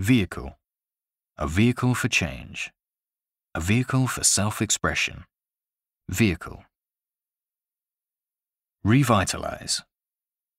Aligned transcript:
Vehicle. 0.00 0.56
A 1.36 1.46
vehicle 1.46 1.94
for 1.94 2.08
change. 2.08 2.70
A 3.54 3.60
vehicle 3.60 4.06
for 4.06 4.24
self-expression. 4.24 5.24
Vehicle. 6.08 6.64
Revitalize. 8.82 9.82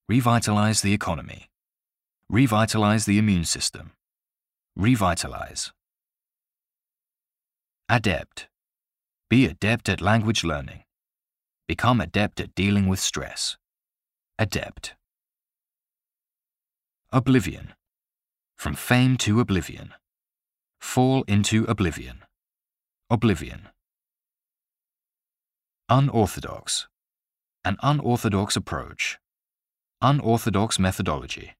Revitalize 0.07 0.83
the 0.83 0.93
economy. 0.93 1.49
Revitalize 2.29 3.05
the 3.05 3.17
immune 3.17 3.45
system. 3.45 3.93
Revitalize. 4.75 5.71
Adept. 7.89 8.47
Be 9.27 9.47
adept 9.47 9.89
at 9.89 10.01
language 10.01 10.43
learning. 10.43 10.83
Become 11.67 11.99
adept 11.99 12.39
at 12.39 12.53
dealing 12.53 12.87
with 12.87 12.99
stress. 12.99 13.57
Adept. 14.37 14.93
Oblivion. 17.11 17.73
From 18.61 18.75
fame 18.75 19.17
to 19.25 19.39
oblivion. 19.39 19.95
Fall 20.79 21.23
into 21.23 21.65
oblivion. 21.65 22.19
Oblivion. 23.09 23.69
Unorthodox. 25.89 26.87
An 27.65 27.77
unorthodox 27.81 28.55
approach. 28.55 29.17
Unorthodox 29.99 30.77
methodology. 30.77 31.55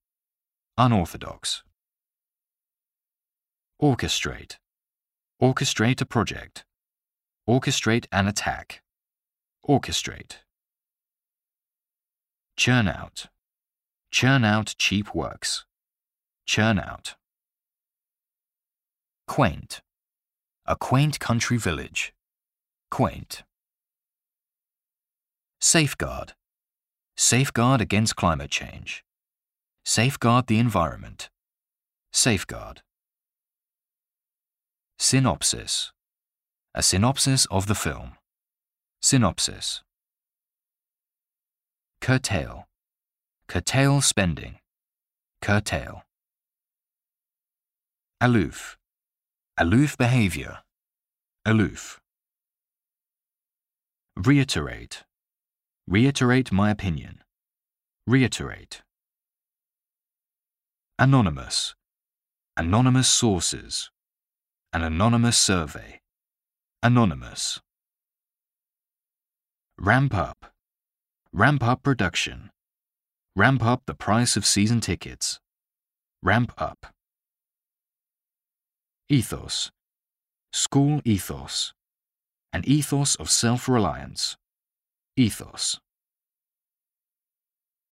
Unorthodox. 0.78 1.64
Orchestrate. 3.82 4.58
Orchestrate 5.42 6.02
a 6.02 6.06
project. 6.06 6.66
Orchestrate 7.50 8.06
an 8.12 8.28
attack. 8.28 8.84
Orchestrate. 9.68 10.44
Churn 12.56 12.88
out. 12.88 13.26
Churn 14.12 14.46
out 14.46 14.76
cheap 14.78 15.16
works. 15.16 15.66
Churn 16.54 16.80
out. 16.80 17.16
Quaint. 19.26 19.80
A 20.66 20.76
quaint 20.76 21.18
country 21.18 21.56
village. 21.56 22.12
Quaint. 22.90 23.44
Safeguard. 25.62 26.34
Safeguard 27.16 27.80
against 27.80 28.18
climate 28.18 28.52
change. 28.52 29.06
Safeguard 29.86 30.48
the 30.48 30.60
environment. 30.60 31.30
Safeguard. 32.12 32.82
Synopsis. 35.00 35.94
A 36.76 36.84
synopsis 36.84 37.46
of 37.46 37.68
the 37.68 37.76
film. 37.76 38.18
Synopsis. 39.02 39.84
Curtail. 42.02 42.68
Curtail 43.48 44.02
spending. 44.02 44.60
Curtail. 45.42 46.04
Aloof. 48.24 48.78
Aloof 49.58 49.98
behavior. 49.98 50.60
Aloof. 51.44 52.00
Reiterate. 54.16 55.06
Reiterate 55.88 56.52
my 56.52 56.70
opinion. 56.70 57.24
Reiterate. 58.06 58.84
Anonymous. 61.00 61.74
Anonymous 62.56 63.08
sources. 63.08 63.90
An 64.72 64.84
anonymous 64.84 65.40
survey. 65.40 66.00
Anonymous. 66.84 67.60
Ramp 69.80 70.14
up. 70.14 70.54
Ramp 71.34 71.64
up 71.64 71.82
production. 71.82 72.52
Ramp 73.36 73.66
up 73.66 73.82
the 73.88 73.96
price 73.96 74.38
of 74.38 74.46
season 74.46 74.80
tickets. 74.80 75.40
Ramp 76.22 76.54
up. 76.60 76.94
Ethos. 79.12 79.70
School 80.54 81.02
ethos. 81.04 81.74
An 82.54 82.64
ethos 82.66 83.16
of 83.16 83.30
self-reliance. 83.30 84.38
Ethos. 85.18 85.82